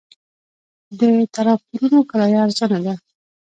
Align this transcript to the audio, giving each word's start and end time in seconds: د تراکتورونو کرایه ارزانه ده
د 0.99 1.01
تراکتورونو 1.33 1.99
کرایه 2.09 2.39
ارزانه 2.45 2.79
ده 2.85 2.93